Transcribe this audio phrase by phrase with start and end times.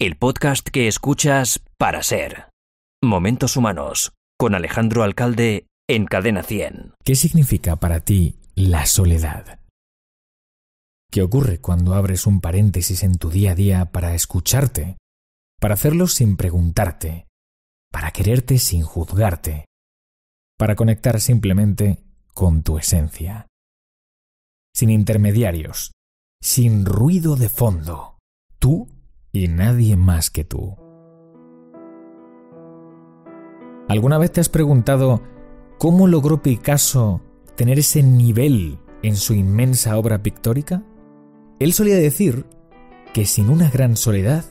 [0.00, 2.48] el podcast que escuchas para ser.
[3.00, 6.94] Momentos Humanos, con Alejandro Alcalde en Cadena 100.
[7.04, 9.60] ¿Qué significa para ti la soledad?
[11.12, 14.96] ¿Qué ocurre cuando abres un paréntesis en tu día a día para escucharte?
[15.60, 17.28] Para hacerlo sin preguntarte,
[17.92, 19.66] para quererte sin juzgarte,
[20.58, 22.02] para conectar simplemente
[22.34, 23.46] con tu esencia.
[24.74, 25.92] Sin intermediarios,
[26.42, 28.18] sin ruido de fondo,
[28.58, 28.88] tú
[29.34, 30.76] y nadie más que tú.
[33.88, 35.22] ¿Alguna vez te has preguntado
[35.76, 37.20] cómo logró Picasso
[37.56, 40.84] tener ese nivel en su inmensa obra pictórica?
[41.58, 42.46] Él solía decir
[43.12, 44.44] que sin una gran soledad,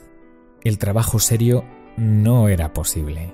[0.64, 1.64] el trabajo serio
[1.96, 3.34] no era posible.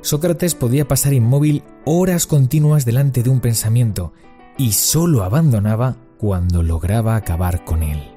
[0.00, 4.12] Sócrates podía pasar inmóvil horas continuas delante de un pensamiento
[4.58, 8.11] y solo abandonaba cuando lograba acabar con él.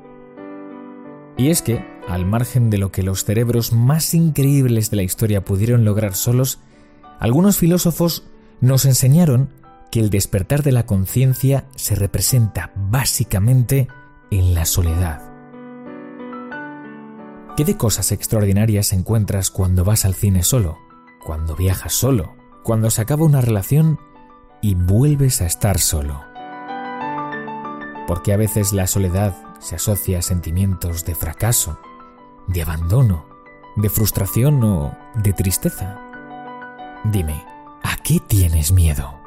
[1.38, 5.44] Y es que, al margen de lo que los cerebros más increíbles de la historia
[5.44, 6.59] pudieron lograr solos,
[7.19, 8.23] algunos filósofos
[8.61, 9.50] nos enseñaron
[9.91, 13.88] que el despertar de la conciencia se representa básicamente
[14.31, 15.22] en la soledad.
[17.58, 20.78] ¿Qué de cosas extraordinarias encuentras cuando vas al cine solo,
[21.25, 24.00] cuando viajas solo, cuando se acaba una relación
[24.61, 26.22] y vuelves a estar solo?
[28.08, 31.80] Porque a veces la soledad se asocia a sentimientos de fracaso,
[32.48, 33.25] de abandono,
[33.75, 36.00] de frustración o de tristeza.
[37.06, 37.44] Dime,
[37.84, 39.20] ¿a qué tienes miedo?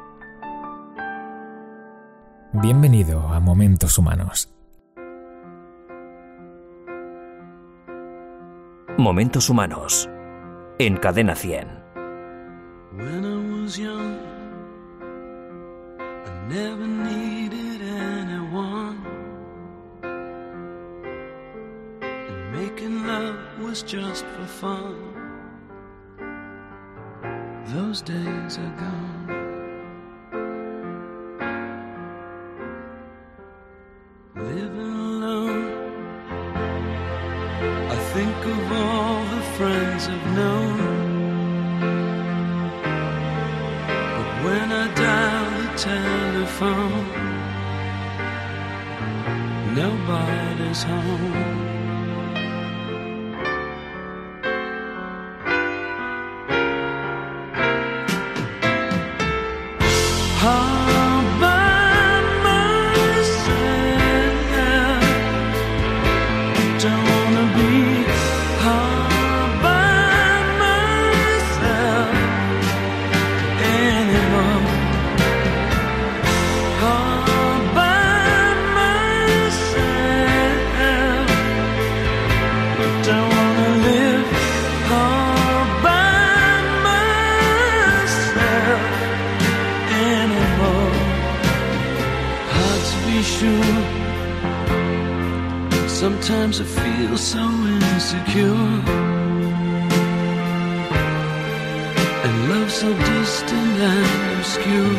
[2.53, 4.49] Bienvenido a Momentos Humanos.
[8.97, 10.09] Momentos Humanos,
[10.77, 11.67] en Cadena 100.
[12.97, 14.17] When I was young,
[16.25, 17.68] I never needed
[22.59, 24.95] making love was just for fun.
[27.73, 29.27] Those days are gone.
[34.35, 35.67] Living alone,
[37.95, 40.77] I think of all the friends I've known.
[44.15, 47.07] But when I dial the telephone,
[49.81, 51.58] nobody's home.
[95.99, 98.55] Sometimes I feel so insecure.
[102.23, 104.95] And love so distant and obscure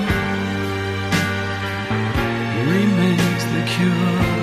[2.66, 4.39] remains the cure.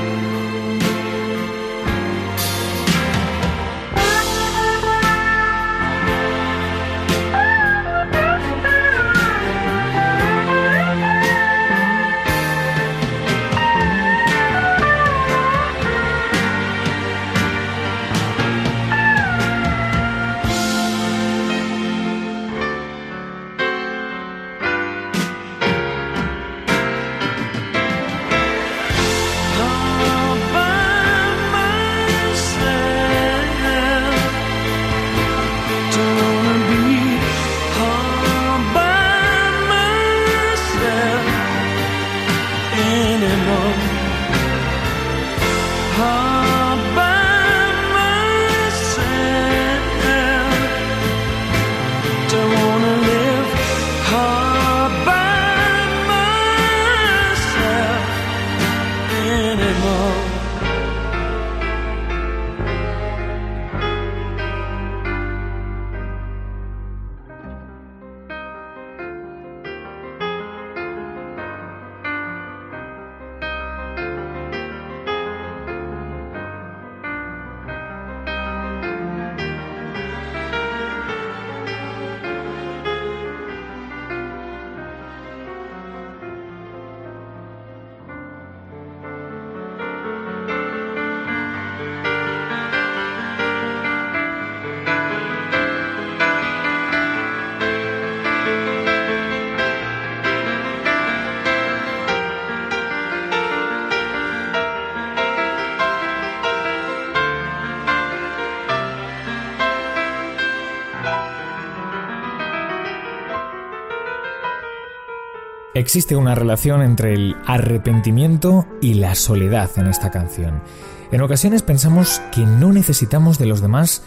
[115.78, 120.64] Existe una relación entre el arrepentimiento y la soledad en esta canción.
[121.12, 124.02] En ocasiones pensamos que no necesitamos de los demás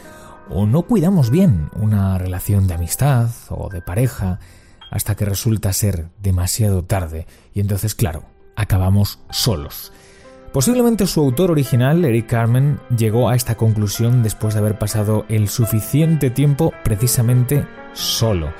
[0.49, 4.41] o no cuidamos bien una relación de amistad o de pareja
[4.91, 8.25] hasta que resulta ser demasiado tarde y entonces, claro,
[8.57, 9.93] acabamos solos.
[10.53, 15.49] Posiblemente su autor original, Eric Carmen, llegó a esta conclusión después de haber pasado el
[15.49, 18.53] suficiente tiempo precisamente solo.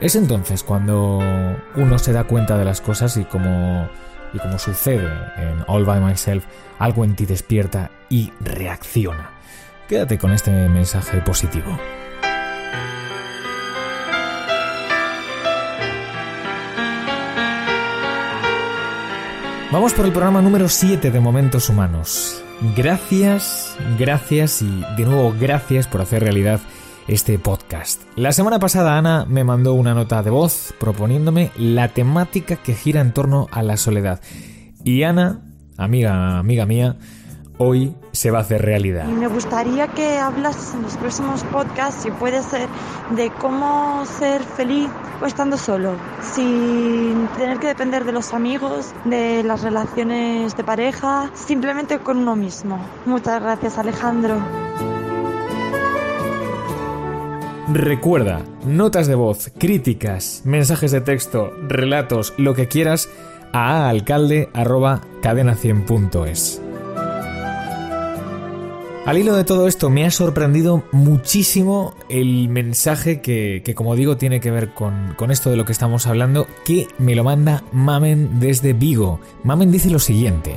[0.00, 1.18] Es entonces cuando
[1.74, 3.88] uno se da cuenta de las cosas y como,
[4.32, 6.44] y como sucede en All by Myself,
[6.78, 9.32] algo en ti despierta y reacciona.
[9.88, 11.76] Quédate con este mensaje positivo.
[19.72, 22.40] Vamos por el programa número 7 de Momentos Humanos.
[22.76, 26.60] Gracias, gracias y de nuevo gracias por hacer realidad
[27.08, 28.02] este podcast.
[28.16, 33.00] La semana pasada Ana me mandó una nota de voz proponiéndome la temática que gira
[33.00, 34.20] en torno a la soledad.
[34.84, 35.42] Y Ana,
[35.76, 36.96] amiga, amiga mía,
[37.56, 39.08] hoy se va a hacer realidad.
[39.08, 42.68] Y me gustaría que hablas en los próximos podcasts, si puede ser,
[43.16, 44.88] de cómo ser feliz
[45.26, 45.96] estando solo,
[46.34, 52.36] sin tener que depender de los amigos, de las relaciones de pareja, simplemente con uno
[52.36, 52.78] mismo.
[53.06, 54.97] Muchas gracias Alejandro.
[57.70, 63.10] Recuerda, notas de voz, críticas, mensajes de texto, relatos, lo que quieras
[63.52, 66.62] a alcalde.cadena100.es.
[69.04, 74.16] Al hilo de todo esto me ha sorprendido muchísimo el mensaje que, que como digo,
[74.16, 77.64] tiene que ver con, con, esto de lo que estamos hablando, que me lo manda
[77.72, 79.20] Mamen desde Vigo.
[79.44, 80.56] Mamen dice lo siguiente.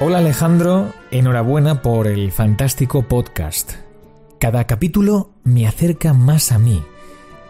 [0.00, 3.89] Hola Alejandro, enhorabuena por el fantástico podcast.
[4.40, 6.82] Cada capítulo me acerca más a mí,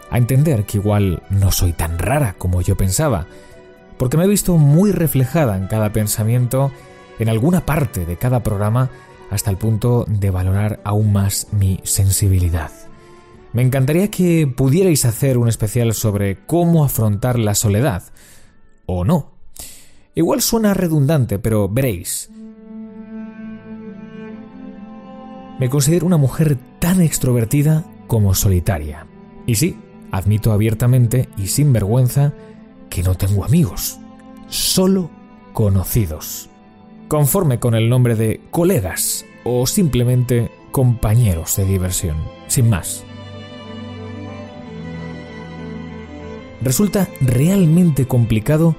[0.09, 3.27] a entender que igual no soy tan rara como yo pensaba,
[3.97, 6.69] porque me he visto muy reflejada en cada pensamiento,
[7.17, 8.89] en alguna parte de cada programa,
[9.29, 12.71] hasta el punto de valorar aún más mi sensibilidad.
[13.53, 18.03] Me encantaría que pudierais hacer un especial sobre cómo afrontar la soledad,
[18.85, 19.31] o no.
[20.13, 22.29] Igual suena redundante, pero veréis,
[25.61, 29.05] Me considero una mujer tan extrovertida como solitaria.
[29.45, 29.77] Y sí,
[30.09, 32.33] admito abiertamente y sin vergüenza
[32.89, 33.99] que no tengo amigos,
[34.47, 35.11] solo
[35.53, 36.49] conocidos.
[37.07, 42.17] Conforme con el nombre de colegas o simplemente compañeros de diversión,
[42.47, 43.03] sin más.
[46.63, 48.75] Resulta realmente complicado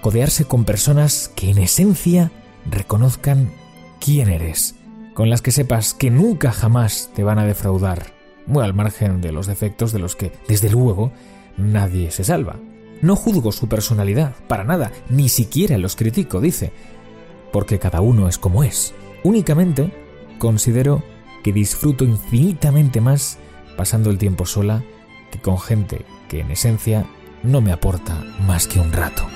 [0.00, 2.32] codearse con personas que en esencia
[2.68, 3.52] reconozcan
[4.00, 4.74] quién eres
[5.14, 8.12] con las que sepas que nunca jamás te van a defraudar,
[8.46, 11.12] muy al margen de los defectos de los que, desde luego,
[11.56, 12.56] nadie se salva.
[13.00, 16.72] No juzgo su personalidad, para nada, ni siquiera los critico, dice,
[17.52, 18.92] porque cada uno es como es.
[19.22, 19.92] Únicamente
[20.38, 21.02] considero
[21.44, 23.38] que disfruto infinitamente más
[23.76, 24.82] pasando el tiempo sola
[25.30, 27.06] que con gente que en esencia
[27.42, 29.26] no me aporta más que un rato.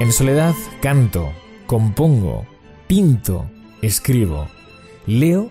[0.00, 1.30] En soledad canto,
[1.66, 2.46] compongo,
[2.86, 3.46] pinto,
[3.82, 4.48] escribo,
[5.06, 5.50] leo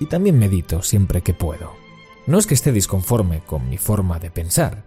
[0.00, 1.72] y también medito siempre que puedo.
[2.26, 4.84] No es que esté disconforme con mi forma de pensar.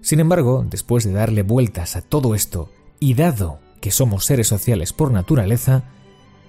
[0.00, 4.92] Sin embargo, después de darle vueltas a todo esto, y dado que somos seres sociales
[4.92, 5.84] por naturaleza,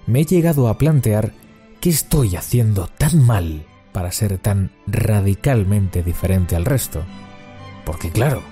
[0.06, 1.32] me he llegado a plantear
[1.80, 7.02] qué estoy haciendo tan mal para ser tan radicalmente diferente al resto.
[7.84, 8.42] Porque claro,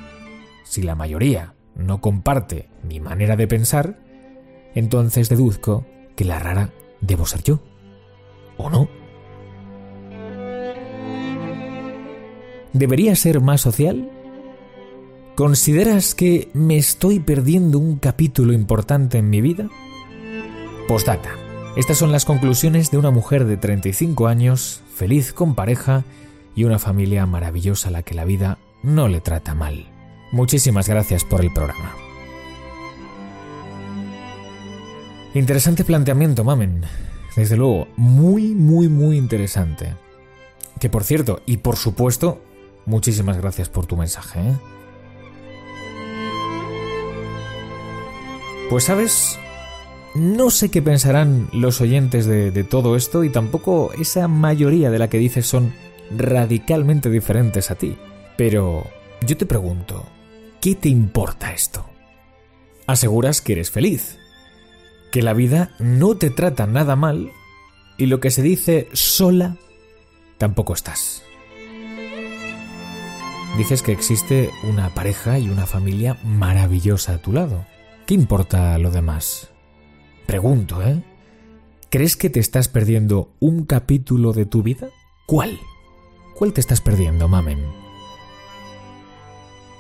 [0.65, 3.99] si la mayoría no comparte mi manera de pensar,
[4.75, 7.61] entonces deduzco que la rara debo ser yo.
[8.57, 8.89] ¿O no?
[12.73, 14.11] ¿Debería ser más social?
[15.37, 19.69] ¿Consideras que me estoy perdiendo un capítulo importante en mi vida?
[20.89, 21.31] Postdata.
[21.77, 26.05] Estas son las conclusiones de una mujer de 35 años, feliz con pareja
[26.55, 29.87] y una familia maravillosa a la que la vida no le trata mal.
[30.31, 31.93] Muchísimas gracias por el programa.
[35.35, 36.83] Interesante planteamiento, mamen.
[37.35, 39.95] Desde luego, muy, muy, muy interesante.
[40.79, 42.41] Que por cierto, y por supuesto,
[42.87, 44.39] muchísimas gracias por tu mensaje.
[44.39, 44.57] ¿eh?
[48.71, 49.37] Pues sabes,
[50.15, 55.01] no sé qué pensarán los oyentes de, de, todo esto y tampoco esa mayoría de
[55.01, 55.75] la que dices son
[56.17, 57.97] radicalmente diferentes a ti.
[58.37, 58.87] Pero
[59.27, 60.07] yo te pregunto,
[60.61, 61.85] ¿qué te importa esto?
[62.87, 64.19] Aseguras que eres feliz,
[65.15, 67.31] que la vida no te trata nada mal
[67.97, 69.57] y lo que se dice sola,
[70.39, 71.23] tampoco estás.
[73.57, 77.65] Dices que existe una pareja y una familia maravillosa a tu lado.
[78.07, 79.53] ¿Qué importa lo demás?
[80.27, 81.01] Pregunto, ¿eh?
[81.91, 84.89] ¿Crees que te estás perdiendo un capítulo de tu vida?
[85.27, 85.61] ¿Cuál?
[86.35, 87.65] ¿Cuál te estás perdiendo, mamen?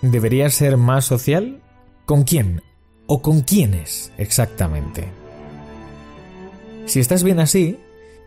[0.00, 1.60] ¿Deberías ser más social?
[2.04, 2.62] ¿Con quién?
[3.08, 5.23] ¿O con quiénes exactamente?
[6.86, 7.78] Si estás bien así,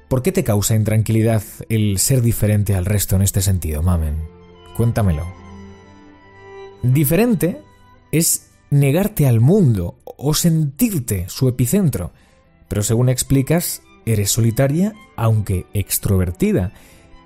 [0.08, 4.18] ¿por qué te causa intranquilidad el ser diferente al resto en este sentido, mamen?
[4.76, 5.26] Cuéntamelo.
[6.82, 7.62] Diferente
[8.12, 12.12] es negarte al mundo o sentirte su epicentro,
[12.68, 16.74] pero según explicas, eres solitaria aunque extrovertida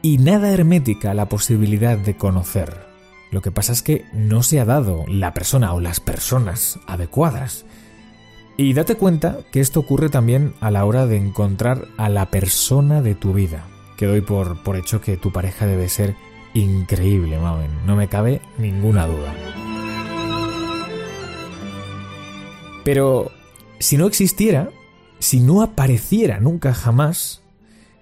[0.02, 2.76] y nada hermética a la posibilidad de conocer.
[3.32, 7.66] Lo que pasa es que no se ha dado la persona o las personas adecuadas.
[8.58, 13.02] Y date cuenta que esto ocurre también a la hora de encontrar a la persona
[13.02, 13.66] de tu vida,
[13.98, 16.16] que doy por, por hecho que tu pareja debe ser
[16.54, 19.34] increíble, mamen, no me cabe ninguna duda.
[22.84, 23.32] Pero
[23.80, 24.70] si no existiera,
[25.20, 27.42] si no apareciera nunca jamás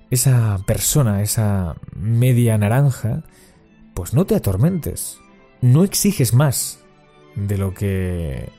[0.10, 3.24] esa persona, esa media naranja,
[3.94, 5.20] pues no te atormentes,
[5.62, 6.80] no exiges más
[7.36, 8.50] de lo que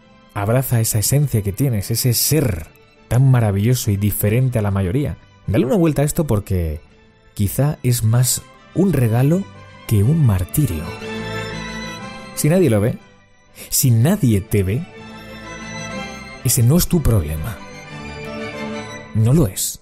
[0.42, 2.66] abraza esa esencia que tienes, ese ser
[3.08, 5.16] tan maravilloso y diferente a la mayoría.
[5.46, 6.80] Dale una vuelta a esto porque
[7.34, 8.42] quizá es más
[8.74, 9.44] un regalo
[9.86, 10.84] que un martirio.
[12.34, 12.98] Si nadie lo ve,
[13.68, 14.86] si nadie te ve,
[16.44, 17.58] ese no es tu problema.
[19.14, 19.80] No lo es.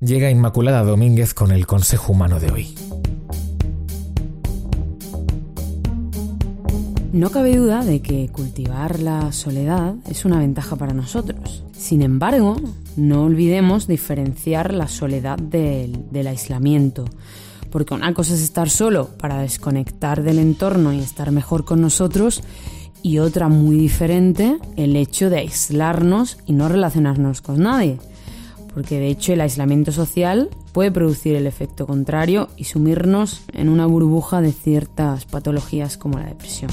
[0.00, 2.74] Llega Inmaculada Domínguez con el Consejo Humano de hoy.
[7.12, 11.62] No cabe duda de que cultivar la soledad es una ventaja para nosotros.
[11.76, 12.56] Sin embargo,
[12.96, 17.04] no olvidemos diferenciar la soledad del, aislamiento
[17.70, 22.42] porque una cosa es estar solo para desconectar del entorno y estar mejor con nosotros
[23.02, 27.98] y otra muy diferente el hecho de aislarnos y no relacionarnos con nadie.
[28.74, 33.86] Porque de hecho el aislamiento social puede producir el efecto contrario y sumirnos en una
[33.86, 36.70] burbuja de ciertas patologías como la depresión.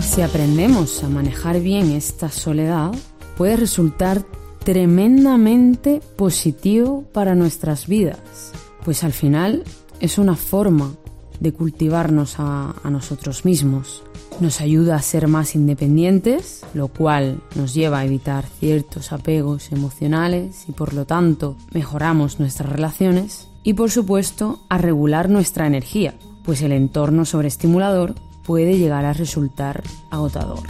[0.00, 2.92] Si aprendemos a manejar bien esta soledad,
[3.36, 4.24] puede resultar
[4.64, 8.52] tremendamente positivo para nuestras vidas
[8.88, 9.64] pues al final
[10.00, 10.94] es una forma
[11.40, 14.02] de cultivarnos a, nosotros mismos.
[14.40, 20.64] Nos ayuda a ser más independientes, lo cual nos lleva a evitar ciertos apegos emocionales
[20.68, 26.14] y por lo tanto mejoramos nuestras relaciones y por supuesto a regular nuestra energía,
[26.44, 28.14] pues el entorno sobreestimulador
[28.44, 30.62] puede llegar a resultar agotador.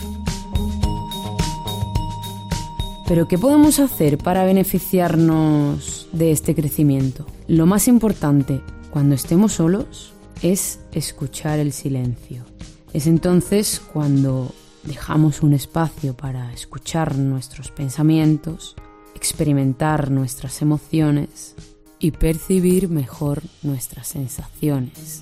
[3.06, 7.24] Pero ¿qué podemos hacer para beneficiarnos de este crecimiento?
[7.46, 8.60] Lo más importante
[8.90, 12.44] cuando estemos solos es escuchar el silencio.
[12.92, 14.52] Es entonces cuando
[14.84, 18.76] dejamos un espacio para escuchar nuestros pensamientos,
[19.14, 21.54] experimentar nuestras emociones
[21.98, 25.20] y percibir mejor nuestras sensaciones.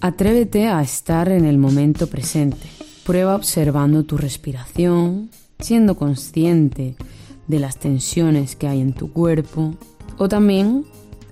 [0.00, 5.30] Atrévete a estar en el momento presente Prueba observando tu respiración,
[5.60, 6.96] siendo consciente
[7.46, 9.76] de las tensiones que hay en tu cuerpo
[10.18, 10.84] o también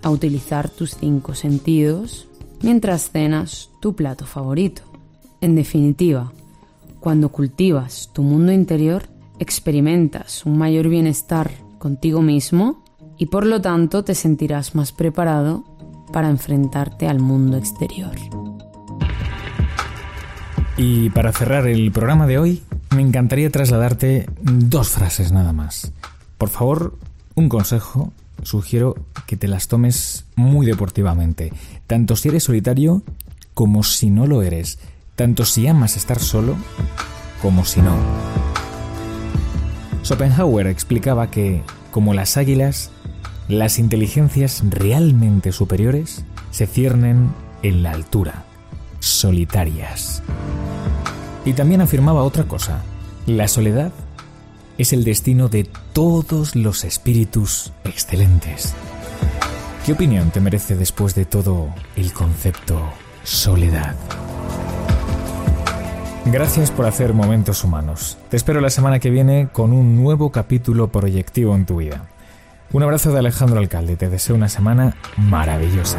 [0.03, 2.29] a utilizar tus cinco sentidos
[2.62, 4.83] mientras cenas tu plato favorito.
[5.41, 6.33] En definitiva,
[7.00, 9.05] cuando cultivas tu mundo interior,
[9.38, 12.83] experimentas un mayor bienestar contigo mismo
[13.19, 15.64] y por lo tanto te sentirás más preparado
[16.12, 18.14] para enfrentarte al mundo exterior.
[20.76, 22.62] Y para cerrar el programa de hoy,
[22.95, 25.93] me encantaría trasladarte dos frases nada más.
[26.38, 26.99] Por favor,
[27.35, 28.12] un consejo,
[28.45, 28.95] sugiero
[29.27, 31.53] que te las tomes muy deportivamente,
[31.87, 33.03] tanto si eres solitario
[33.55, 34.79] como si no lo eres,
[35.17, 36.57] tanto si amas estar solo
[37.41, 37.97] como si no.
[40.03, 42.91] Schopenhauer explicaba que, como las águilas,
[43.49, 47.31] las inteligencias realmente superiores se ciernen
[47.63, 48.45] en la altura,
[49.01, 50.23] solitarias.
[51.45, 52.83] Y también afirmaba otra cosa,
[53.27, 53.93] la soledad
[54.78, 58.75] es el destino de todos los espíritus excelentes.
[59.85, 62.81] ¿Qué opinión te merece después de todo el concepto
[63.23, 63.95] soledad?
[66.26, 68.16] Gracias por hacer momentos humanos.
[68.31, 72.07] Te espero la semana que viene con un nuevo capítulo proyectivo en tu vida.
[72.73, 73.97] Un abrazo de Alejandro Alcalde.
[73.97, 75.99] Te deseo una semana maravillosa.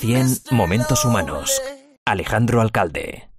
[0.00, 1.60] 100, Momentos Humanos.
[2.06, 3.28] Alejandro Alcalde.